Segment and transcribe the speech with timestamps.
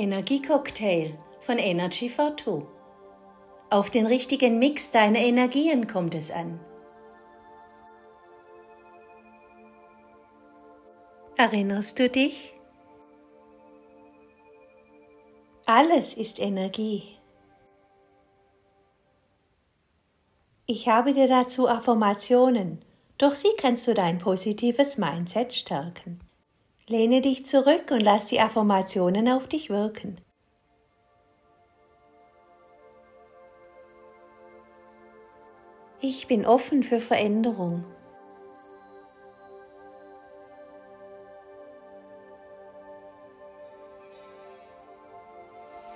[0.00, 2.66] Energiecocktail von Energy for Two.
[3.68, 6.58] Auf den richtigen Mix deiner Energien kommt es an.
[11.36, 12.54] Erinnerst du dich?
[15.66, 17.18] Alles ist Energie.
[20.64, 22.82] Ich habe dir dazu Affirmationen.
[23.18, 26.20] Durch sie kannst du dein positives Mindset stärken.
[26.90, 30.20] Lehne dich zurück und lass die Affirmationen auf dich wirken.
[36.00, 37.84] Ich bin offen für Veränderung.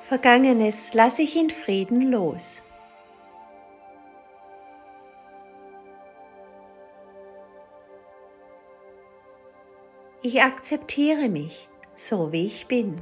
[0.00, 2.62] Vergangenes lasse ich in Frieden los.
[10.20, 12.96] Ich akzeptiere mich, so wie ich bin.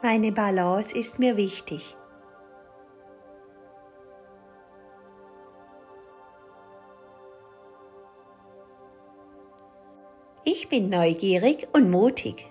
[0.00, 1.96] Meine Balance ist mir wichtig.
[10.44, 12.49] Ich bin neugierig und mutig.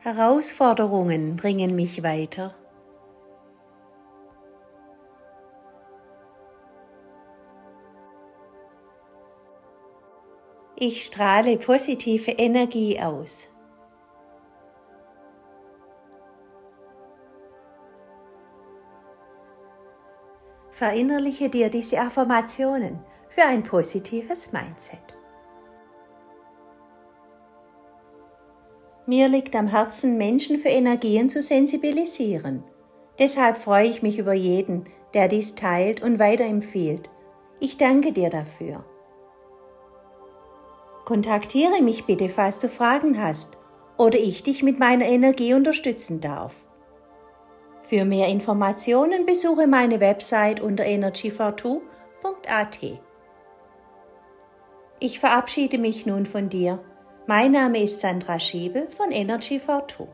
[0.00, 2.54] Herausforderungen bringen mich weiter.
[10.76, 13.48] Ich strahle positive Energie aus.
[20.70, 25.17] Verinnerliche dir diese Affirmationen für ein positives Mindset.
[29.08, 32.62] Mir liegt am Herzen, Menschen für Energien zu sensibilisieren.
[33.18, 37.08] Deshalb freue ich mich über jeden, der dies teilt und weiterempfiehlt.
[37.58, 38.84] Ich danke dir dafür.
[41.06, 43.56] Kontaktiere mich bitte, falls du Fragen hast
[43.96, 46.54] oder ich dich mit meiner Energie unterstützen darf.
[47.80, 52.78] Für mehr Informationen besuche meine Website unter energyfor2.at.
[55.00, 56.84] Ich verabschiede mich nun von dir
[57.28, 60.08] mein Name ist Sandra Schiebel von Energy for Two.